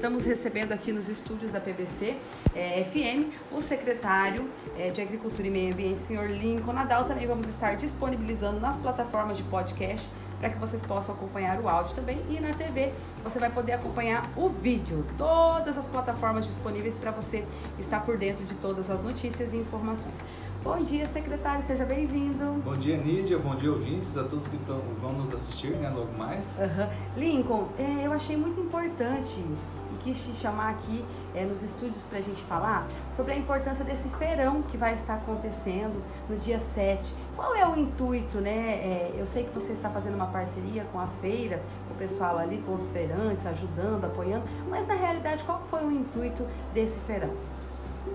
estamos 0.00 0.24
recebendo 0.24 0.72
aqui 0.72 0.92
nos 0.92 1.10
estúdios 1.10 1.52
da 1.52 1.60
PBC 1.60 2.16
é, 2.54 2.82
FM 2.84 3.34
o 3.52 3.60
secretário 3.60 4.48
é, 4.78 4.88
de 4.88 4.98
Agricultura 4.98 5.46
e 5.46 5.50
Meio 5.50 5.74
Ambiente, 5.74 6.00
senhor 6.04 6.26
Lincoln 6.26 6.72
Nadal. 6.72 7.04
Também 7.04 7.26
vamos 7.26 7.46
estar 7.48 7.76
disponibilizando 7.76 8.58
nas 8.60 8.78
plataformas 8.78 9.36
de 9.36 9.42
podcast 9.42 10.08
para 10.40 10.48
que 10.48 10.58
vocês 10.58 10.82
possam 10.82 11.14
acompanhar 11.14 11.60
o 11.60 11.68
áudio 11.68 11.94
também. 11.94 12.18
E 12.30 12.40
na 12.40 12.54
TV 12.54 12.94
você 13.22 13.38
vai 13.38 13.50
poder 13.50 13.72
acompanhar 13.72 14.26
o 14.38 14.48
vídeo. 14.48 15.04
Todas 15.18 15.76
as 15.76 15.84
plataformas 15.84 16.46
disponíveis 16.46 16.94
para 16.94 17.10
você 17.10 17.44
estar 17.78 18.00
por 18.00 18.16
dentro 18.16 18.42
de 18.46 18.54
todas 18.54 18.90
as 18.90 19.02
notícias 19.02 19.52
e 19.52 19.58
informações. 19.58 20.14
Bom 20.62 20.76
dia, 20.84 21.06
secretário, 21.06 21.64
seja 21.64 21.86
bem-vindo. 21.86 22.60
Bom 22.62 22.76
dia, 22.76 22.98
Nídia, 22.98 23.38
bom 23.38 23.56
dia, 23.56 23.72
ouvintes, 23.72 24.14
a 24.18 24.24
todos 24.24 24.46
que 24.46 24.58
tão, 24.58 24.78
vão 25.00 25.14
nos 25.14 25.32
assistir, 25.32 25.70
né, 25.70 25.88
logo 25.88 26.12
mais. 26.18 26.58
Uhum. 26.58 26.86
Lincoln, 27.16 27.68
é, 27.78 28.06
eu 28.06 28.12
achei 28.12 28.36
muito 28.36 28.60
importante 28.60 29.40
e 29.40 29.96
quis 30.04 30.22
te 30.22 30.32
chamar 30.32 30.72
aqui 30.72 31.02
é, 31.34 31.46
nos 31.46 31.62
estúdios 31.62 32.04
para 32.06 32.18
a 32.18 32.20
gente 32.20 32.42
falar 32.42 32.86
sobre 33.16 33.32
a 33.32 33.38
importância 33.38 33.82
desse 33.86 34.10
feirão 34.10 34.60
que 34.60 34.76
vai 34.76 34.94
estar 34.94 35.14
acontecendo 35.14 36.02
no 36.28 36.36
dia 36.36 36.58
7. 36.58 37.02
Qual 37.34 37.56
é 37.56 37.66
o 37.66 37.74
intuito, 37.74 38.36
né? 38.38 38.52
É, 38.52 39.14
eu 39.16 39.26
sei 39.26 39.44
que 39.44 39.54
você 39.54 39.72
está 39.72 39.88
fazendo 39.88 40.14
uma 40.14 40.26
parceria 40.26 40.84
com 40.92 41.00
a 41.00 41.06
feira, 41.22 41.62
com 41.88 41.94
o 41.94 41.96
pessoal 41.96 42.36
ali, 42.36 42.62
com 42.66 42.74
os 42.74 42.90
feirantes, 42.90 43.46
ajudando, 43.46 44.04
apoiando, 44.04 44.44
mas 44.68 44.86
na 44.86 44.94
realidade 44.94 45.42
qual 45.44 45.62
foi 45.70 45.82
o 45.82 45.90
intuito 45.90 46.46
desse 46.74 47.00
feirão? 47.00 47.30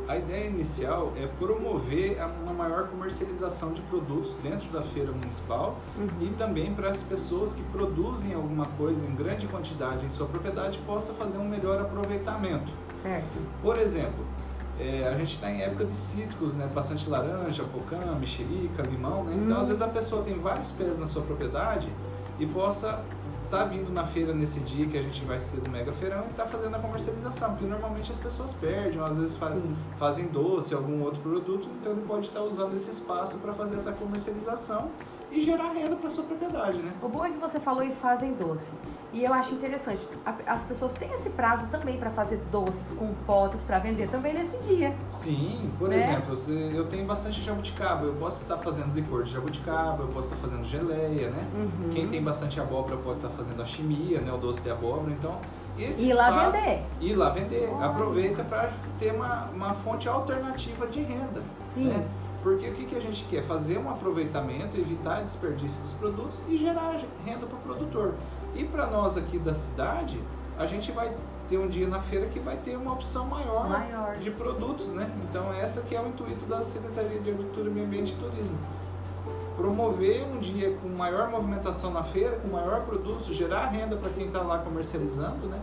A 0.08 0.18
ideia 0.18 0.48
inicial 0.48 1.14
é 1.18 1.28
promover 1.40 2.18
uma 2.44 2.54
maior 2.54 2.88
comercialização 2.88 3.74
de 3.74 3.82
produtos 3.82 4.36
dentro 4.42 4.68
da 4.70 4.82
feira 4.82 5.12
municipal 5.12 5.78
uhum. 5.98 6.08
e 6.22 6.30
também 6.38 6.74
para 6.74 6.90
as 6.90 7.04
pessoas 7.04 7.54
que 7.54 7.62
produzem 7.64 8.34
alguma 8.34 8.66
coisa 8.78 9.06
em 9.06 9.16
grande 9.16 9.48
quantidade 9.48 10.06
em 10.06 10.10
sua 10.10 10.28
propriedade 10.28 10.78
possa 10.86 11.14
fazer 11.14 11.38
um 11.38 11.48
melhor 11.48 11.82
aproveitamento. 11.82 12.72
Certo. 13.02 13.40
Por 13.62 13.78
exemplo, 13.78 14.26
é, 14.80 15.08
a 15.08 15.18
gente 15.18 15.36
está 15.36 15.50
em 15.50 15.62
época 15.62 15.86
de 15.86 15.96
cítricos, 15.96 16.54
né? 16.54 16.70
Bastante 16.74 17.10
laranja, 17.10 17.64
pocã, 17.64 17.98
mexerica, 18.20 18.84
limão, 18.84 19.24
né? 19.24 19.36
Então, 19.36 19.56
às 19.56 19.64
uhum. 19.64 19.68
vezes 19.68 19.82
a 19.82 19.88
pessoa 19.88 20.24
tem 20.24 20.38
vários 20.40 20.72
pés 20.72 21.00
na 21.00 21.08
sua 21.08 21.22
propriedade 21.22 21.88
e 22.40 22.46
possa 22.46 23.04
tá 23.46 23.64
vindo 23.66 23.92
na 23.92 24.06
feira 24.06 24.34
nesse 24.34 24.60
dia 24.62 24.86
que 24.88 24.98
a 24.98 25.02
gente 25.02 25.24
vai 25.26 25.40
ser 25.40 25.62
do 25.62 25.70
Mega 25.70 25.92
Feirão 25.94 26.26
e 26.30 26.34
tá 26.34 26.46
fazendo 26.46 26.76
a 26.76 26.80
comercialização, 26.80 27.52
porque 27.52 27.66
normalmente 27.66 28.12
as 28.12 28.18
pessoas 28.18 28.54
perdem, 28.54 29.00
às 29.00 29.18
vezes 29.18 29.38
faz, 29.38 29.62
fazem 29.98 30.26
doce, 30.28 30.74
algum 30.74 31.02
outro 31.04 31.22
produto, 31.22 31.68
então 31.80 31.92
ele 31.92 32.02
pode 32.02 32.28
estar 32.28 32.40
tá 32.40 32.46
usando 32.46 32.74
esse 32.74 32.92
espaço 32.92 33.38
para 33.40 33.54
fazer 33.54 33.76
essa 33.76 33.92
comercialização 33.92 34.90
e 35.36 35.42
gerar 35.42 35.72
renda 35.74 35.96
para 35.96 36.10
sua 36.10 36.24
propriedade, 36.24 36.78
né? 36.78 36.94
O 37.02 37.10
bom 37.10 37.26
é 37.26 37.30
que 37.30 37.38
você 37.38 37.60
falou 37.60 37.84
e 37.84 37.92
fazem 37.92 38.34
doce. 38.34 38.66
E 39.12 39.24
eu 39.24 39.34
acho 39.34 39.54
interessante, 39.54 40.06
as 40.46 40.62
pessoas 40.64 40.92
têm 40.94 41.12
esse 41.14 41.30
prazo 41.30 41.68
também 41.68 41.98
para 41.98 42.10
fazer 42.10 42.38
doces, 42.52 42.92
compotas 42.98 43.62
para 43.62 43.80
vender 43.80 44.10
também 44.10 44.34
nesse 44.34 44.58
dia. 44.58 44.94
Sim, 45.10 45.72
por 45.80 45.88
né? 45.88 45.98
exemplo, 45.98 46.38
eu 46.74 46.86
tenho 46.88 47.06
bastante 47.06 47.42
jabuticaba, 47.42 48.06
eu 48.06 48.14
posso 48.16 48.42
estar 48.42 48.58
fazendo 48.58 48.94
licor 48.94 49.24
de 49.24 49.32
jabuticaba, 49.32 50.04
eu 50.04 50.10
posso 50.10 50.34
estar 50.34 50.42
fazendo 50.42 50.66
geleia, 50.66 51.30
né? 51.30 51.48
Uhum. 51.54 51.90
Quem 51.92 52.10
tem 52.10 52.22
bastante 52.22 52.60
abóbora 52.60 52.98
pode 52.98 53.20
estar 53.20 53.30
fazendo 53.30 53.62
a 53.62 53.66
chimia, 53.66 54.20
né? 54.20 54.34
O 54.34 54.38
doce 54.38 54.60
de 54.60 54.70
abóbora, 54.70 55.12
então 55.12 55.40
esse 55.78 56.04
e 56.04 56.10
espaço, 56.10 56.32
lá 56.32 56.50
vender. 56.50 56.84
E 57.00 57.14
lá 57.14 57.30
vender. 57.30 57.70
Oh. 57.72 57.84
Aproveita 57.84 58.44
para 58.44 58.72
ter 59.00 59.14
uma, 59.14 59.46
uma 59.54 59.74
fonte 59.76 60.10
alternativa 60.10 60.88
de 60.88 61.02
renda. 61.02 61.42
Sim. 61.74 61.88
Né? 61.88 62.06
Porque 62.46 62.70
o 62.70 62.76
que, 62.76 62.86
que 62.86 62.96
a 62.96 63.00
gente 63.00 63.24
quer? 63.24 63.42
Fazer 63.42 63.80
um 63.80 63.90
aproveitamento, 63.90 64.78
evitar 64.78 65.24
desperdício 65.24 65.82
dos 65.82 65.94
produtos 65.94 66.44
e 66.48 66.60
gerar 66.60 67.02
renda 67.26 67.48
para 67.48 67.58
o 67.58 67.62
produtor. 67.62 68.14
E 68.54 68.64
para 68.64 68.86
nós 68.86 69.18
aqui 69.18 69.40
da 69.40 69.56
cidade, 69.56 70.22
a 70.56 70.68
gente 70.68 70.92
vai 70.92 71.12
ter 71.50 71.58
um 71.58 71.68
dia 71.68 71.88
na 71.88 72.00
feira 72.02 72.28
que 72.28 72.40
vai 72.40 72.56
ter 72.58 72.78
uma 72.78 72.94
opção 72.94 73.26
maior, 73.26 73.68
maior. 73.68 74.14
de 74.18 74.30
produtos, 74.30 74.90
né? 74.90 75.10
Então 75.28 75.52
essa 75.56 75.82
que 75.82 75.96
é 75.96 76.00
o 76.00 76.08
intuito 76.08 76.46
da 76.46 76.64
Secretaria 76.64 77.20
de 77.20 77.32
Agricultura, 77.32 77.68
Meio 77.68 77.88
Ambiente 77.88 78.14
e 78.14 78.16
Turismo. 78.16 78.60
Promover 79.58 80.24
um 80.28 80.38
dia 80.38 80.78
com 80.84 80.90
maior 80.90 81.32
movimentação 81.32 81.90
na 81.90 82.04
feira, 82.04 82.38
com 82.38 82.50
maior 82.50 82.82
produtos, 82.82 83.26
gerar 83.36 83.70
renda 83.70 83.96
para 83.96 84.12
quem 84.12 84.28
está 84.28 84.44
lá 84.44 84.60
comercializando, 84.60 85.48
né? 85.48 85.60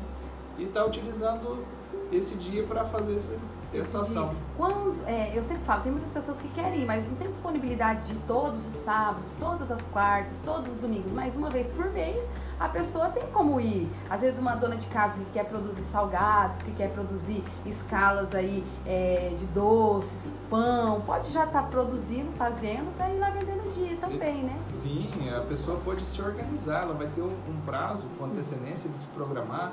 E 0.58 0.64
está 0.64 0.84
utilizando 0.84 1.64
esse 2.10 2.34
dia 2.34 2.64
para 2.64 2.84
fazer 2.86 3.14
esse, 3.14 3.38
essa 3.74 4.00
ação. 4.00 4.34
Quando, 4.56 4.96
é, 5.06 5.36
eu 5.36 5.42
sempre 5.42 5.62
falo, 5.64 5.82
tem 5.82 5.92
muitas 5.92 6.10
pessoas 6.10 6.38
que 6.38 6.48
querem 6.48 6.80
ir, 6.80 6.86
mas 6.86 7.06
não 7.06 7.14
tem 7.16 7.30
disponibilidade 7.30 8.06
de 8.06 8.14
todos 8.26 8.66
os 8.66 8.74
sábados, 8.74 9.34
todas 9.38 9.70
as 9.70 9.86
quartas, 9.86 10.40
todos 10.44 10.70
os 10.72 10.78
domingos, 10.78 11.12
mas 11.12 11.36
uma 11.36 11.50
vez 11.50 11.68
por 11.68 11.90
mês 11.90 12.24
a 12.62 12.68
pessoa 12.68 13.08
tem 13.08 13.26
como 13.32 13.60
ir. 13.60 13.90
Às 14.08 14.20
vezes 14.20 14.38
uma 14.38 14.54
dona 14.54 14.76
de 14.76 14.86
casa 14.86 15.18
que 15.18 15.30
quer 15.32 15.46
produzir 15.46 15.82
salgados, 15.90 16.62
que 16.62 16.70
quer 16.72 16.92
produzir 16.92 17.42
escalas 17.66 18.32
aí 18.34 18.64
é, 18.86 19.34
de 19.36 19.46
doces, 19.46 20.30
pão, 20.48 21.00
pode 21.00 21.30
já 21.32 21.44
estar 21.44 21.62
tá 21.62 21.68
produzindo, 21.68 22.30
fazendo 22.36 22.96
para 22.96 23.10
ir 23.10 23.18
lá 23.18 23.30
vender 23.30 23.56
no 23.56 23.70
dia 23.72 23.96
também, 23.96 24.44
né? 24.44 24.56
Sim, 24.64 25.10
a 25.36 25.40
pessoa 25.40 25.80
pode 25.84 26.04
se 26.04 26.22
organizar, 26.22 26.82
ela 26.82 26.94
vai 26.94 27.08
ter 27.08 27.22
um 27.22 27.60
prazo 27.66 28.06
com 28.16 28.26
antecedência 28.26 28.88
de 28.88 28.98
se 28.98 29.08
programar 29.08 29.72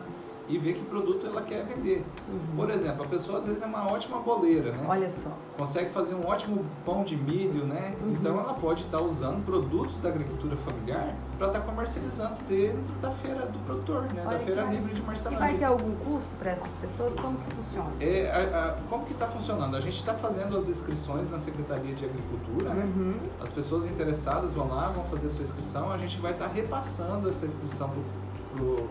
e 0.49 0.57
ver 0.57 0.73
que 0.73 0.83
produto 0.85 1.27
ela 1.27 1.43
quer 1.43 1.63
vender. 1.63 2.03
Uhum. 2.27 2.55
Por 2.55 2.69
exemplo, 2.71 3.03
a 3.03 3.07
pessoa 3.07 3.39
às 3.39 3.45
vezes 3.45 3.61
é 3.61 3.65
uma 3.65 3.89
ótima 3.91 4.19
boleira, 4.19 4.71
né? 4.71 4.83
Olha 4.87 5.09
só. 5.09 5.31
Consegue 5.55 5.91
fazer 5.91 6.15
um 6.15 6.25
ótimo 6.25 6.65
pão 6.83 7.03
de 7.03 7.15
milho, 7.15 7.65
né? 7.65 7.95
Uhum. 8.01 8.13
Então 8.13 8.39
ela 8.39 8.53
pode 8.55 8.83
estar 8.83 8.99
usando 8.99 9.45
produtos 9.45 9.95
da 10.01 10.09
agricultura 10.09 10.57
familiar 10.57 11.15
para 11.37 11.47
estar 11.47 11.59
comercializando 11.61 12.35
dentro 12.49 12.95
da 12.99 13.11
feira 13.11 13.45
do 13.45 13.59
produtor, 13.59 14.01
né? 14.13 14.23
Olha 14.25 14.39
da 14.39 14.43
feira 14.43 14.63
livre 14.63 14.93
de 14.93 15.01
marcenaria. 15.03 15.37
E 15.37 15.49
vai 15.49 15.57
ter 15.59 15.65
algum 15.65 15.95
custo 15.97 16.35
para 16.39 16.51
essas 16.51 16.75
pessoas? 16.77 17.15
Como 17.15 17.37
que 17.37 17.51
funciona? 17.51 17.91
É, 17.99 18.31
a, 18.31 18.69
a, 18.69 18.71
como 18.89 19.05
que 19.05 19.13
está 19.13 19.27
funcionando? 19.27 19.77
A 19.77 19.79
gente 19.79 19.97
está 19.97 20.15
fazendo 20.15 20.57
as 20.57 20.67
inscrições 20.67 21.29
na 21.29 21.37
Secretaria 21.37 21.93
de 21.93 22.05
Agricultura, 22.05 22.73
né? 22.73 22.91
Uhum. 22.95 23.13
As 23.39 23.51
pessoas 23.51 23.85
interessadas 23.85 24.53
vão 24.53 24.67
lá, 24.67 24.87
vão 24.87 25.03
fazer 25.05 25.27
a 25.27 25.29
sua 25.29 25.43
inscrição, 25.43 25.91
a 25.91 25.97
gente 25.99 26.19
vai 26.19 26.31
estar 26.31 26.47
repassando 26.47 27.29
essa 27.29 27.45
inscrição 27.45 27.89
para 27.89 28.63
o 28.63 28.89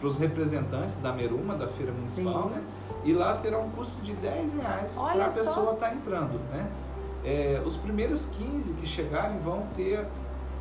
para 0.00 0.08
os 0.08 0.16
representantes 0.18 0.98
da 0.98 1.12
Meruma, 1.12 1.54
da 1.54 1.68
feira 1.68 1.92
municipal, 1.92 2.48
Sim. 2.48 2.54
né? 2.54 2.62
E 3.04 3.12
lá 3.12 3.36
terá 3.36 3.58
um 3.58 3.70
custo 3.70 4.00
de 4.02 4.12
10 4.14 4.54
reais 4.54 4.96
para 4.96 5.26
a 5.26 5.30
pessoa 5.30 5.74
estar 5.74 5.88
tá 5.88 5.94
entrando, 5.94 6.40
né? 6.50 6.68
É, 7.24 7.62
os 7.64 7.76
primeiros 7.76 8.26
15 8.26 8.74
que 8.74 8.86
chegarem 8.86 9.38
vão 9.40 9.66
ter 9.76 10.06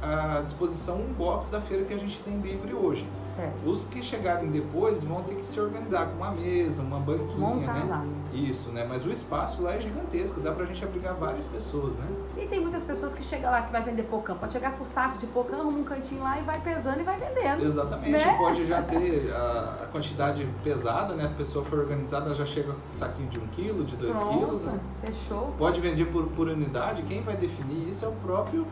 à 0.01 0.41
disposição 0.41 0.97
um 0.97 1.13
box 1.13 1.49
da 1.49 1.59
feira 1.61 1.83
que 1.83 1.93
a 1.93 1.97
gente 1.97 2.17
tem 2.19 2.39
livre 2.39 2.73
hoje. 2.73 3.05
Certo. 3.35 3.69
Os 3.69 3.85
que 3.85 4.01
chegarem 4.01 4.49
depois 4.49 5.03
vão 5.03 5.23
ter 5.23 5.35
que 5.35 5.45
se 5.45 5.59
organizar 5.59 6.07
com 6.07 6.15
uma 6.17 6.31
mesa, 6.31 6.81
uma 6.81 6.99
banquinha, 6.99 7.37
Montar 7.37 7.73
né? 7.73 7.85
Lá. 7.89 8.05
Isso, 8.33 8.69
né? 8.71 8.85
Mas 8.87 9.05
o 9.05 9.11
espaço 9.11 9.61
lá 9.61 9.75
é 9.75 9.81
gigantesco, 9.81 10.41
dá 10.41 10.51
pra 10.51 10.65
gente 10.65 10.83
abrigar 10.83 11.13
várias 11.15 11.47
pessoas, 11.47 11.95
né? 11.97 12.07
E 12.37 12.45
tem 12.47 12.59
muitas 12.59 12.83
pessoas 12.83 13.13
que 13.13 13.23
chegam 13.23 13.51
lá 13.51 13.61
que 13.61 13.71
vai 13.71 13.83
vender 13.83 14.03
pocã, 14.03 14.35
pode 14.35 14.53
chegar 14.53 14.71
com 14.73 14.83
o 14.83 14.85
saco 14.85 15.17
de 15.17 15.27
pocã, 15.27 15.57
arruma 15.57 15.79
um 15.79 15.83
cantinho 15.83 16.23
lá 16.23 16.39
e 16.39 16.43
vai 16.43 16.59
pesando 16.61 16.99
e 16.99 17.03
vai 17.03 17.17
vendendo. 17.17 17.63
Exatamente, 17.63 18.11
né? 18.11 18.37
pode 18.37 18.65
já 18.65 18.81
ter 18.83 19.31
a, 19.33 19.87
quantidade 19.91 20.47
pesada, 20.63 21.13
né? 21.13 21.25
A 21.25 21.37
pessoa 21.37 21.63
for 21.65 21.79
organizada, 21.79 22.33
já 22.33 22.45
chega 22.45 22.73
com 22.73 22.79
um 22.79 22.97
saquinho 22.97 23.29
de 23.29 23.39
um 23.39 23.47
quilo, 23.47 23.83
de 23.83 23.95
dois 23.95 24.15
Pronto, 24.15 24.37
quilos, 24.37 24.61
né? 24.63 24.79
Fechou. 25.01 25.53
Pode 25.57 25.81
vender 25.81 26.05
por, 26.05 26.27
por 26.27 26.47
unidade, 26.47 27.03
quem 27.03 27.21
vai 27.21 27.35
definir 27.35 27.89
isso 27.89 28.05
é 28.05 28.07
o 28.07 28.13
próprio 28.13 28.65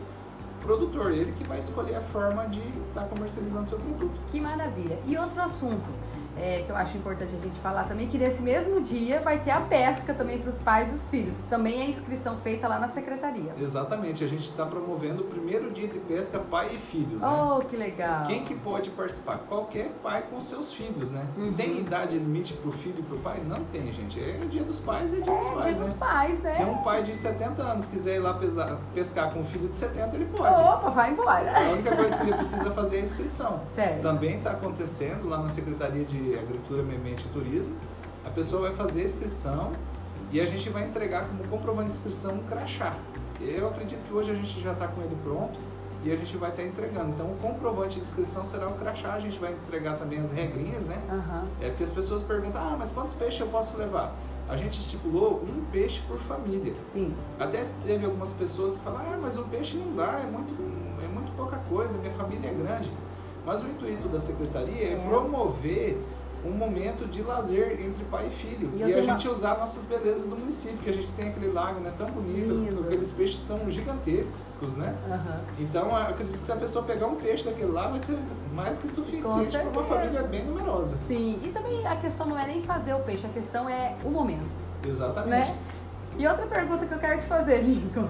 produtor, 0.68 1.12
ele 1.12 1.32
que 1.32 1.44
vai 1.44 1.58
escolher 1.58 1.94
a 1.94 2.02
forma 2.02 2.46
de 2.46 2.60
estar 2.88 3.04
tá 3.04 3.06
comercializando 3.06 3.66
seu 3.66 3.78
produto. 3.78 4.20
Que 4.30 4.38
maravilha. 4.38 4.98
E 5.06 5.16
outro 5.16 5.40
assunto, 5.40 5.88
é, 6.40 6.62
que 6.64 6.70
eu 6.70 6.76
acho 6.76 6.96
importante 6.96 7.34
a 7.34 7.38
gente 7.38 7.58
falar 7.60 7.84
também, 7.84 8.08
que 8.08 8.18
nesse 8.18 8.42
mesmo 8.42 8.80
dia 8.80 9.20
vai 9.20 9.38
ter 9.38 9.50
a 9.50 9.60
pesca 9.60 10.14
também 10.14 10.38
para 10.38 10.50
os 10.50 10.58
pais 10.58 10.90
e 10.90 10.94
os 10.94 11.08
filhos. 11.08 11.36
Também 11.48 11.82
é 11.82 11.86
inscrição 11.88 12.36
feita 12.38 12.68
lá 12.68 12.78
na 12.78 12.88
secretaria. 12.88 13.52
Exatamente, 13.60 14.24
a 14.24 14.28
gente 14.28 14.48
está 14.48 14.64
promovendo 14.64 15.22
o 15.22 15.26
primeiro 15.26 15.70
dia 15.70 15.88
de 15.88 15.98
pesca 15.98 16.38
pai 16.38 16.70
e 16.72 16.78
filhos. 16.78 17.20
Né? 17.20 17.28
Oh, 17.28 17.60
que 17.60 17.76
legal! 17.76 18.26
Quem 18.26 18.44
que 18.44 18.54
pode 18.54 18.90
participar? 18.90 19.38
Qualquer 19.48 19.90
pai 20.02 20.24
com 20.30 20.40
seus 20.40 20.72
filhos, 20.72 21.12
né? 21.12 21.26
Uhum. 21.36 21.52
Tem 21.52 21.78
idade 21.78 22.16
limite 22.18 22.54
para 22.54 22.68
o 22.68 22.72
filho 22.72 22.96
e 22.98 23.02
para 23.02 23.16
o 23.16 23.20
pai? 23.20 23.42
Não 23.46 23.64
tem, 23.64 23.92
gente. 23.92 24.20
É 24.20 24.38
o 24.42 24.48
dia 24.48 24.62
dos 24.62 24.80
pais, 24.80 25.12
é 25.12 25.20
dia 25.20 25.32
é, 25.32 25.38
dos 25.38 25.48
pais. 25.48 25.64
dia 25.64 25.74
né? 25.74 25.78
dos 25.80 25.92
pais, 25.94 26.40
né? 26.40 26.50
Se 26.50 26.62
um 26.62 26.78
pai 26.78 27.02
de 27.02 27.14
70 27.14 27.62
anos 27.62 27.86
quiser 27.86 28.16
ir 28.16 28.20
lá 28.20 28.34
pesar, 28.34 28.78
pescar 28.94 29.32
com 29.32 29.40
um 29.40 29.44
filho 29.44 29.68
de 29.68 29.76
70, 29.76 30.16
ele 30.16 30.26
pode. 30.26 30.54
Opa, 30.54 30.90
vai 30.90 31.12
embora! 31.12 31.56
A 31.56 31.72
única 31.72 31.94
coisa 31.94 32.16
que 32.16 32.22
ele 32.22 32.36
precisa 32.36 32.70
fazer 32.70 32.96
é 32.96 33.00
a 33.00 33.02
inscrição. 33.02 33.60
Certo. 33.74 34.02
Também 34.02 34.38
está 34.38 34.50
acontecendo 34.52 35.28
lá 35.28 35.38
na 35.38 35.48
Secretaria 35.48 36.04
de 36.04 36.27
Agricultura, 36.34 36.82
Meio 36.82 37.00
Ambiente 37.00 37.24
e 37.24 37.32
Turismo. 37.32 37.74
A 38.24 38.30
pessoa 38.30 38.62
vai 38.62 38.72
fazer 38.72 39.02
a 39.02 39.04
inscrição 39.04 39.72
e 40.30 40.40
a 40.40 40.46
gente 40.46 40.68
vai 40.68 40.84
entregar 40.84 41.26
como 41.26 41.46
comprovante 41.48 41.90
de 41.90 41.96
inscrição 41.96 42.34
um 42.34 42.42
crachá. 42.44 42.94
Eu 43.40 43.68
acredito 43.68 44.06
que 44.06 44.12
hoje 44.12 44.30
a 44.30 44.34
gente 44.34 44.60
já 44.60 44.72
está 44.72 44.88
com 44.88 45.00
ele 45.00 45.16
pronto 45.22 45.58
e 46.04 46.12
a 46.12 46.16
gente 46.16 46.36
vai 46.36 46.50
estar 46.50 46.62
entregando. 46.62 47.10
Então, 47.10 47.26
o 47.26 47.36
comprovante 47.36 47.96
de 47.96 48.04
inscrição 48.04 48.44
será 48.44 48.68
o 48.68 48.74
crachá, 48.74 49.14
a 49.14 49.20
gente 49.20 49.38
vai 49.38 49.52
entregar 49.52 49.96
também 49.96 50.18
as 50.18 50.32
regrinhas, 50.32 50.84
né? 50.84 51.00
Uhum. 51.10 51.48
É 51.60 51.68
porque 51.70 51.84
as 51.84 51.92
pessoas 51.92 52.22
perguntam, 52.22 52.60
ah, 52.60 52.76
mas 52.78 52.92
quantos 52.92 53.14
peixes 53.14 53.40
eu 53.40 53.48
posso 53.48 53.76
levar? 53.76 54.14
A 54.48 54.56
gente 54.56 54.80
estipulou 54.80 55.42
um 55.42 55.64
peixe 55.70 56.00
por 56.08 56.18
família. 56.20 56.72
Sim. 56.92 57.14
Até 57.38 57.66
teve 57.84 58.04
algumas 58.06 58.32
pessoas 58.32 58.76
que 58.76 58.84
falaram, 58.84 59.14
ah, 59.14 59.18
mas 59.20 59.36
um 59.36 59.44
peixe 59.44 59.76
não 59.76 59.94
dá, 59.94 60.20
é 60.20 60.26
muito, 60.26 60.54
é 61.04 61.08
muito 61.08 61.34
pouca 61.36 61.56
coisa, 61.68 61.98
minha 61.98 62.14
família 62.14 62.48
é 62.48 62.54
grande. 62.54 62.90
Mas 63.44 63.62
o 63.62 63.66
intuito 63.66 64.08
da 64.08 64.20
secretaria 64.20 64.88
é, 64.88 64.92
é. 64.92 65.08
promover 65.08 65.98
um 66.44 66.50
momento 66.50 67.06
de 67.06 67.22
lazer 67.22 67.80
entre 67.80 68.04
pai 68.04 68.28
e 68.28 68.30
filho. 68.30 68.70
E, 68.74 68.78
e 68.78 68.94
a 68.94 69.02
gente 69.02 69.26
uma... 69.26 69.36
usar 69.36 69.58
nossas 69.58 69.84
belezas 69.84 70.24
do 70.24 70.36
município, 70.36 70.78
que 70.78 70.90
a 70.90 70.92
gente 70.92 71.08
tem 71.12 71.28
aquele 71.28 71.48
lago 71.48 71.80
né, 71.80 71.92
tão 71.98 72.06
bonito, 72.06 72.54
Lindo. 72.54 72.84
aqueles 72.84 73.12
peixes 73.12 73.40
são 73.40 73.68
gigantescos, 73.70 74.76
né? 74.76 74.94
Uhum. 75.08 75.64
Então, 75.64 75.96
acredito 75.96 76.38
que 76.38 76.46
se 76.46 76.52
a 76.52 76.56
pessoa 76.56 76.84
pegar 76.84 77.06
um 77.06 77.16
peixe 77.16 77.44
daquele 77.44 77.72
lá, 77.72 77.88
vai 77.88 78.00
ser 78.00 78.18
mais 78.52 78.78
que 78.78 78.88
suficiente 78.88 79.50
para 79.50 79.68
uma 79.68 79.84
família 79.84 80.22
bem 80.22 80.44
numerosa. 80.44 80.96
Sim, 81.06 81.40
e 81.42 81.48
também 81.48 81.86
a 81.86 81.96
questão 81.96 82.26
não 82.26 82.38
é 82.38 82.46
nem 82.46 82.62
fazer 82.62 82.94
o 82.94 83.00
peixe, 83.00 83.26
a 83.26 83.30
questão 83.30 83.68
é 83.68 83.96
o 84.04 84.10
momento. 84.10 84.68
Exatamente. 84.84 85.30
Né? 85.30 85.58
E 86.18 86.26
outra 86.26 86.46
pergunta 86.46 86.84
que 86.84 86.92
eu 86.92 86.98
quero 86.98 87.18
te 87.20 87.26
fazer, 87.26 87.60
Lincoln. 87.60 88.08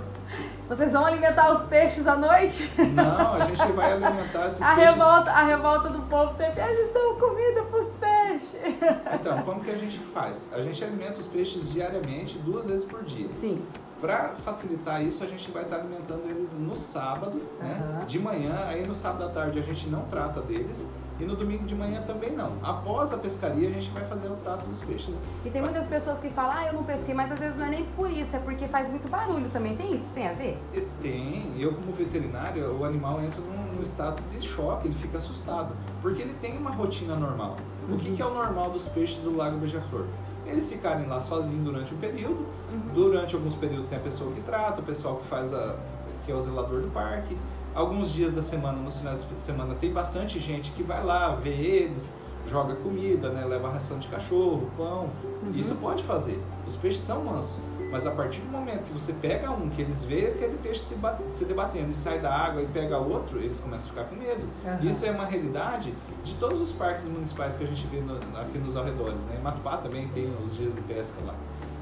Vocês 0.66 0.92
vão 0.92 1.04
alimentar 1.04 1.52
os 1.52 1.62
peixes 1.64 2.06
à 2.06 2.16
noite? 2.16 2.70
Não, 2.94 3.34
a 3.34 3.40
gente 3.40 3.72
vai 3.72 3.92
alimentar 3.92 4.46
esses 4.46 4.60
a 4.62 4.74
peixes. 4.74 4.94
Revolta, 4.94 5.30
a 5.30 5.44
revolta 5.44 5.88
do 5.90 6.02
povo 6.02 6.34
sempre, 6.36 6.62
eles 6.62 6.92
dão 6.92 7.18
comida 7.18 7.62
para 7.62 7.80
os 7.80 7.90
peixes. 7.92 8.07
Então, 9.20 9.42
como 9.42 9.60
que 9.62 9.70
a 9.70 9.76
gente 9.76 9.98
faz? 9.98 10.50
A 10.52 10.60
gente 10.60 10.82
alimenta 10.82 11.20
os 11.20 11.26
peixes 11.26 11.70
diariamente, 11.72 12.38
duas 12.38 12.66
vezes 12.66 12.84
por 12.84 13.02
dia. 13.04 13.28
Sim. 13.28 13.64
Para 14.00 14.28
facilitar 14.44 15.02
isso, 15.02 15.24
a 15.24 15.26
gente 15.26 15.50
vai 15.50 15.64
estar 15.64 15.76
alimentando 15.76 16.22
eles 16.30 16.52
no 16.52 16.76
sábado, 16.76 17.42
né? 17.58 18.04
De 18.06 18.18
manhã, 18.18 18.64
aí 18.66 18.86
no 18.86 18.94
sábado 18.94 19.24
à 19.24 19.28
tarde 19.28 19.58
a 19.58 19.62
gente 19.62 19.88
não 19.88 20.02
trata 20.02 20.40
deles. 20.40 20.88
E 21.20 21.24
no 21.24 21.34
domingo 21.34 21.64
de 21.64 21.74
manhã 21.74 22.00
também 22.02 22.32
não. 22.32 22.52
Após 22.62 23.12
a 23.12 23.16
pescaria, 23.16 23.68
a 23.68 23.72
gente 23.72 23.90
vai 23.90 24.04
fazer 24.04 24.28
o 24.28 24.36
trato 24.36 24.64
dos 24.66 24.80
peixes. 24.82 25.14
E 25.44 25.50
tem 25.50 25.60
muitas 25.60 25.86
pessoas 25.86 26.20
que 26.20 26.30
falam, 26.30 26.52
ah, 26.56 26.66
eu 26.66 26.74
não 26.74 26.84
pesquei, 26.84 27.12
mas 27.12 27.32
às 27.32 27.40
vezes 27.40 27.56
não 27.56 27.66
é 27.66 27.70
nem 27.70 27.84
por 27.96 28.08
isso, 28.08 28.36
é 28.36 28.38
porque 28.38 28.68
faz 28.68 28.88
muito 28.88 29.08
barulho 29.08 29.48
também. 29.50 29.76
Tem 29.76 29.92
isso? 29.92 30.10
Tem 30.14 30.28
a 30.28 30.32
ver? 30.32 30.56
Tem. 31.02 31.52
Eu, 31.58 31.74
como 31.74 31.92
veterinário, 31.92 32.72
o 32.78 32.84
animal 32.84 33.20
entra 33.20 33.40
num, 33.40 33.74
num 33.74 33.82
estado 33.82 34.22
de 34.30 34.46
choque, 34.46 34.86
ele 34.86 34.94
fica 34.94 35.18
assustado. 35.18 35.74
Porque 36.00 36.22
ele 36.22 36.34
tem 36.40 36.56
uma 36.56 36.70
rotina 36.70 37.16
normal. 37.16 37.56
Uhum. 37.88 37.96
O 37.96 37.98
que, 37.98 38.12
que, 38.12 38.22
é 38.22 38.26
o 38.26 38.32
normal 38.32 38.70
dos 38.70 38.88
peixes 38.88 39.20
do 39.20 39.36
Lago 39.36 39.58
Beija-Flor? 39.58 40.04
Eles 40.46 40.70
ficarem 40.70 41.06
lá 41.08 41.20
sozinhos 41.20 41.64
durante 41.64 41.92
um 41.92 41.98
período. 41.98 42.46
Uhum. 42.72 42.94
Durante 42.94 43.34
alguns 43.34 43.56
períodos 43.56 43.88
tem 43.88 43.98
a 43.98 44.02
pessoa 44.02 44.32
que 44.32 44.40
trata, 44.42 44.80
o 44.80 44.84
pessoal 44.84 45.16
que 45.16 45.26
faz 45.26 45.52
a. 45.52 45.74
que 46.24 46.30
é 46.30 46.34
o 46.34 46.40
zelador 46.40 46.80
do 46.80 46.92
parque 46.92 47.36
Alguns 47.78 48.10
dias 48.10 48.34
da 48.34 48.42
semana, 48.42 48.76
nos 48.76 48.98
finais 48.98 49.24
de 49.24 49.40
semana, 49.40 49.72
tem 49.76 49.92
bastante 49.92 50.40
gente 50.40 50.72
que 50.72 50.82
vai 50.82 51.00
lá 51.04 51.36
ver 51.36 51.60
eles, 51.60 52.12
joga 52.50 52.74
comida, 52.74 53.30
né? 53.30 53.44
leva 53.44 53.70
ração 53.70 54.00
de 54.00 54.08
cachorro, 54.08 54.68
pão. 54.76 55.08
Uhum. 55.44 55.52
Isso 55.54 55.76
pode 55.76 56.02
fazer. 56.02 56.42
Os 56.66 56.74
peixes 56.74 57.02
são 57.02 57.22
mansos. 57.22 57.62
Mas 57.92 58.04
a 58.04 58.10
partir 58.10 58.40
do 58.40 58.50
momento 58.50 58.82
que 58.82 58.92
você 58.92 59.12
pega 59.12 59.52
um, 59.52 59.70
que 59.70 59.80
eles 59.80 60.02
veem 60.02 60.26
aquele 60.26 60.58
peixe 60.60 60.80
se, 60.80 60.96
se 61.28 61.44
debatendo 61.44 61.92
e 61.92 61.94
sai 61.94 62.18
da 62.18 62.36
água 62.36 62.62
e 62.62 62.66
pega 62.66 62.98
outro, 62.98 63.38
eles 63.38 63.60
começam 63.60 63.86
a 63.86 63.90
ficar 63.90 64.04
com 64.06 64.16
medo. 64.16 64.42
Uhum. 64.64 64.90
Isso 64.90 65.06
é 65.06 65.12
uma 65.12 65.24
realidade 65.24 65.94
de 66.24 66.34
todos 66.34 66.60
os 66.60 66.72
parques 66.72 67.06
municipais 67.06 67.56
que 67.56 67.62
a 67.62 67.66
gente 67.68 67.86
vê 67.86 68.00
no, 68.00 68.16
aqui 68.40 68.58
nos 68.58 68.76
arredores. 68.76 69.20
Né? 69.20 69.36
Em 69.38 69.42
Matupá 69.42 69.76
também 69.76 70.08
tem 70.08 70.28
os 70.44 70.56
dias 70.56 70.74
de 70.74 70.80
pesca 70.80 71.14
lá. 71.24 71.34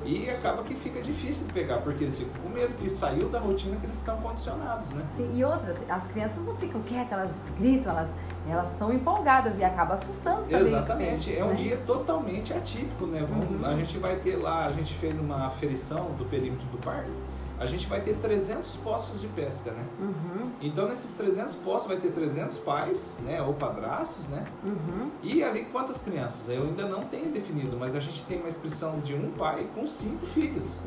E 0.07 0.31
acaba 0.31 0.63
que 0.63 0.75
fica 0.75 1.03
difícil 1.03 1.47
de 1.49 1.53
pegar, 1.53 1.79
porque 1.79 2.05
eles 2.05 2.19
ficam 2.19 2.43
com 2.43 2.49
medo, 2.49 2.73
que 2.75 2.89
saiu 2.89 3.29
da 3.29 3.41
rotina 3.41 3.77
que 3.77 3.87
eles 3.87 3.97
estão 3.97 4.17
condicionados, 4.19 4.91
né? 4.91 5.05
Sim, 5.17 5.31
e 5.35 5.45
outra, 5.45 5.75
as 5.89 6.07
crianças 6.07 6.47
não 6.47 6.57
ficam 6.57 6.81
quietas, 6.83 7.13
elas 7.13 7.33
gritam, 7.59 7.93
elas 7.93 8.09
elas 8.49 8.71
estão 8.71 8.93
empolgadas 8.93 9.59
e 9.59 9.65
acaba 9.65 9.95
assustando 9.95 10.43
também 10.43 10.61
Exatamente, 10.61 11.37
é 11.37 11.45
um 11.45 11.49
né? 11.49 11.55
dia 11.55 11.77
totalmente 11.79 12.53
atípico, 12.53 13.07
né? 13.07 13.27
Vamos, 13.29 13.51
uhum. 13.51 13.67
A 13.67 13.75
gente 13.75 13.99
vai 13.99 14.17
ter 14.17 14.37
lá, 14.37 14.65
a 14.65 14.71
gente 14.71 14.95
fez 14.95 15.19
uma 15.19 15.49
aferição 15.49 16.13
do 16.13 16.25
perímetro 16.25 16.65
do 16.69 16.79
parque, 16.79 17.11
a 17.59 17.67
gente 17.67 17.87
vai 17.87 18.01
ter 18.01 18.15
300 18.17 18.77
postos 18.77 19.21
de 19.21 19.27
pesca, 19.29 19.71
né? 19.71 19.83
Uhum. 19.99 20.51
Então, 20.61 20.89
nesses 20.89 21.13
300 21.13 21.55
postos 21.57 21.89
vai 21.89 21.97
ter 21.97 22.11
300 22.11 22.59
pais, 22.59 23.17
né? 23.25 23.41
Ou 23.41 23.55
padrastos, 23.55 24.29
né? 24.29 24.45
Uhum. 24.63 25.11
E 25.23 25.43
ali 25.43 25.65
quantas 25.65 26.01
crianças? 26.01 26.49
Eu 26.49 26.65
ainda 26.65 26.87
não 26.87 27.03
tenho 27.03 27.31
definido, 27.31 27.77
mas 27.79 27.95
a 27.95 28.01
gente 28.01 28.23
tem 28.25 28.39
uma 28.39 28.49
inscrição 28.49 29.01
de 29.01 29.15
um 29.15 29.31
pai 29.33 29.67
com 29.75 29.87
cinco 29.87 30.27
filhos. 30.27 30.81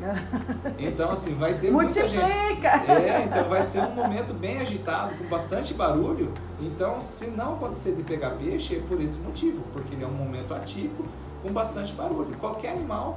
Então, 0.78 1.10
assim, 1.10 1.34
vai 1.34 1.54
ter 1.54 1.70
Multiplica! 1.70 2.08
muita 2.16 2.78
gente. 2.86 2.90
É, 2.90 3.24
então 3.24 3.48
vai 3.48 3.62
ser 3.62 3.80
um 3.80 3.90
momento 3.90 4.32
bem 4.32 4.60
agitado, 4.60 5.14
com 5.16 5.24
bastante 5.24 5.74
barulho. 5.74 6.32
Então, 6.60 7.00
se 7.00 7.26
não 7.26 7.54
acontecer 7.54 7.92
de 7.92 8.02
pegar 8.02 8.30
peixe, 8.30 8.76
é 8.76 8.80
por 8.80 9.00
esse 9.00 9.18
motivo, 9.18 9.62
porque 9.72 9.94
ele 9.94 10.04
é 10.04 10.06
um 10.06 10.12
momento 10.12 10.54
atípico, 10.54 11.04
com 11.42 11.52
bastante 11.52 11.92
barulho. 11.92 12.34
Qualquer 12.38 12.72
animal 12.72 13.14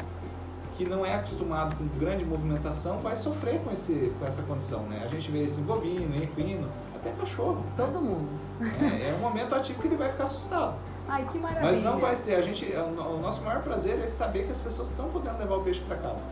que 0.84 0.90
não 0.90 1.06
é 1.06 1.16
acostumado 1.16 1.76
com 1.76 1.88
grande 1.98 2.26
movimentação 2.26 3.00
vai 3.00 3.16
sofrer 3.16 3.60
com, 3.62 3.72
esse, 3.72 4.14
com 4.20 4.26
essa 4.26 4.42
condição, 4.44 4.84
né? 4.84 5.02
A 5.04 5.08
gente 5.08 5.32
vê 5.32 5.44
isso 5.44 5.60
em 5.60 5.64
bovino, 5.64 6.16
em 6.16 6.24
equino, 6.24 6.68
até 6.96 7.12
cachorro. 7.12 7.64
Todo 7.76 8.02
mundo. 8.02 8.28
É, 8.82 9.10
é 9.10 9.16
um 9.18 9.22
momento 9.22 9.56
atípico 9.56 9.82
que 9.82 9.88
ele 9.88 9.96
vai 9.96 10.12
ficar 10.12 10.26
assustado. 10.26 10.76
Ai, 11.08 11.28
que 11.32 11.38
maravilha. 11.38 11.72
Mas 11.72 11.84
não 11.84 12.00
vai 12.00 12.16
ser. 12.16 12.36
A 12.36 12.42
gente, 12.42 12.66
o 12.66 13.20
nosso 13.20 13.42
maior 13.44 13.62
prazer 13.62 14.00
é 14.00 14.08
saber 14.08 14.46
que 14.46 14.52
as 14.52 14.60
pessoas 14.60 14.90
estão 14.90 15.10
podendo 15.10 15.38
levar 15.38 15.56
o 15.56 15.64
peixe 15.64 15.82
para 15.82 15.98
casa. 15.98 16.26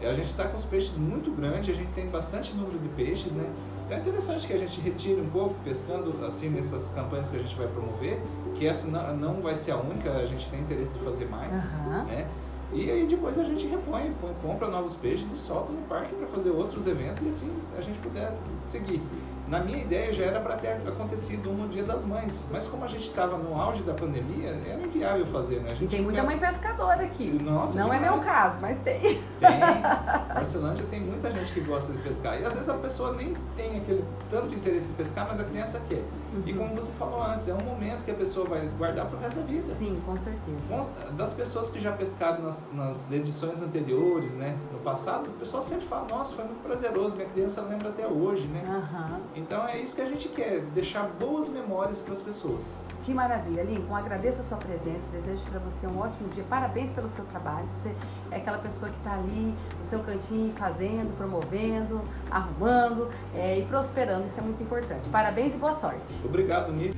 A 0.00 0.12
gente 0.12 0.30
está 0.30 0.46
com 0.46 0.56
os 0.56 0.64
peixes 0.64 0.96
muito 0.96 1.30
grandes, 1.30 1.74
a 1.74 1.76
gente 1.76 1.90
tem 1.92 2.06
bastante 2.08 2.52
número 2.52 2.78
de 2.78 2.88
peixes, 2.88 3.32
né? 3.32 3.50
Então 3.86 3.96
é 3.96 4.00
interessante 4.00 4.46
que 4.46 4.52
a 4.52 4.58
gente 4.58 4.80
retire 4.80 5.20
um 5.20 5.30
pouco, 5.30 5.54
pescando 5.64 6.24
assim 6.26 6.50
nessas 6.50 6.90
campanhas 6.90 7.30
que 7.30 7.36
a 7.36 7.40
gente 7.40 7.54
vai 7.54 7.66
promover, 7.68 8.20
que 8.56 8.66
essa 8.66 8.86
não, 8.88 9.16
não 9.16 9.40
vai 9.40 9.56
ser 9.56 9.72
a 9.72 9.76
única, 9.76 10.10
a 10.12 10.26
gente 10.26 10.48
tem 10.50 10.60
interesse 10.60 10.92
de 10.92 11.04
fazer 11.04 11.26
mais, 11.26 11.64
uhum. 11.64 12.04
né? 12.04 12.26
E 12.72 12.90
aí 12.90 13.06
depois 13.06 13.38
a 13.38 13.44
gente 13.44 13.66
repõe, 13.66 14.12
compra 14.42 14.68
novos 14.68 14.96
peixes 14.96 15.30
e 15.32 15.38
solta 15.38 15.72
no 15.72 15.82
parque 15.82 16.14
para 16.14 16.26
fazer 16.26 16.50
outros 16.50 16.86
eventos 16.86 17.22
e 17.22 17.28
assim 17.28 17.52
a 17.78 17.80
gente 17.80 17.98
puder 18.00 18.32
seguir. 18.64 19.00
Na 19.48 19.60
minha 19.60 19.78
ideia 19.78 20.12
já 20.12 20.24
era 20.24 20.40
para 20.40 20.56
ter 20.56 20.68
acontecido 20.86 21.50
um 21.50 21.54
no 21.54 21.68
Dia 21.68 21.84
das 21.84 22.04
Mães, 22.04 22.44
mas 22.50 22.66
como 22.66 22.84
a 22.84 22.88
gente 22.88 23.06
estava 23.08 23.36
no 23.38 23.60
auge 23.60 23.82
da 23.82 23.94
pandemia, 23.94 24.48
era 24.66 24.80
inviável 24.82 25.24
fazer, 25.26 25.60
né? 25.60 25.76
e 25.80 25.86
tem 25.86 26.02
muita 26.02 26.22
mãe 26.22 26.38
pescadora 26.38 27.02
aqui. 27.02 27.38
Nossa, 27.42 27.78
Não 27.78 27.90
demais. 27.90 28.02
é 28.02 28.10
meu 28.10 28.18
caso, 28.20 28.58
mas 28.60 28.78
tem. 28.80 29.00
Tem. 29.00 29.60
Barcelândia 30.34 30.84
tem 30.90 31.00
muita 31.00 31.30
gente 31.30 31.52
que 31.52 31.60
gosta 31.60 31.92
de 31.92 31.98
pescar. 31.98 32.40
E 32.40 32.44
às 32.44 32.54
vezes 32.54 32.68
a 32.68 32.74
pessoa 32.74 33.14
nem 33.14 33.36
tem 33.56 33.76
aquele 33.78 34.04
tanto 34.30 34.54
interesse 34.54 34.88
de 34.88 34.92
pescar, 34.94 35.26
mas 35.28 35.40
a 35.40 35.44
criança 35.44 35.80
quer. 35.88 36.02
Uhum. 36.34 36.42
E 36.44 36.52
como 36.52 36.74
você 36.74 36.90
falou 36.98 37.22
antes, 37.22 37.48
é 37.48 37.54
um 37.54 37.62
momento 37.62 38.04
que 38.04 38.10
a 38.10 38.14
pessoa 38.14 38.46
vai 38.46 38.68
guardar 38.78 39.06
para 39.06 39.16
o 39.16 39.20
resto 39.20 39.40
da 39.40 39.46
vida. 39.46 39.74
Sim, 39.74 40.00
com 40.04 40.16
certeza. 40.16 40.86
Das 41.12 41.32
pessoas 41.32 41.70
que 41.70 41.80
já 41.80 41.92
pescaram 41.92 42.42
nas, 42.42 42.62
nas 42.72 43.12
edições 43.12 43.62
anteriores, 43.62 44.34
né? 44.34 44.56
No 44.72 44.78
passado, 44.80 45.28
o 45.28 45.32
pessoal 45.34 45.62
sempre 45.62 45.86
fala, 45.86 46.06
nossa, 46.08 46.34
foi 46.34 46.44
muito 46.44 46.62
prazeroso, 46.62 47.14
minha 47.14 47.28
criança 47.28 47.62
lembra 47.62 47.88
até 47.88 48.06
hoje, 48.06 48.46
né? 48.48 48.62
Uhum. 48.66 49.20
Então 49.36 49.68
é 49.68 49.78
isso 49.78 49.94
que 49.94 50.00
a 50.00 50.08
gente 50.08 50.28
quer, 50.30 50.62
deixar 50.74 51.02
boas 51.02 51.48
memórias 51.48 52.00
para 52.00 52.14
as 52.14 52.22
pessoas. 52.22 52.74
Que 53.04 53.12
maravilha, 53.14 53.62
Lincoln. 53.62 53.94
Agradeço 53.94 54.40
a 54.40 54.44
sua 54.44 54.58
presença, 54.58 55.06
desejo 55.12 55.44
para 55.44 55.60
você 55.60 55.86
um 55.86 55.98
ótimo 55.98 56.28
dia. 56.30 56.42
Parabéns 56.48 56.90
pelo 56.90 57.08
seu 57.08 57.24
trabalho. 57.26 57.68
Você 57.76 57.94
é 58.32 58.36
aquela 58.36 58.58
pessoa 58.58 58.90
que 58.90 58.96
está 58.96 59.12
ali 59.12 59.54
no 59.78 59.84
seu 59.84 60.00
cantinho 60.00 60.52
fazendo, 60.54 61.16
promovendo, 61.16 62.00
arrumando 62.28 63.08
é, 63.32 63.60
e 63.60 63.66
prosperando. 63.66 64.26
Isso 64.26 64.40
é 64.40 64.42
muito 64.42 64.60
importante. 64.60 65.08
Parabéns 65.10 65.54
e 65.54 65.58
boa 65.58 65.74
sorte. 65.74 66.20
Obrigado, 66.24 66.72
Nito. 66.72 66.96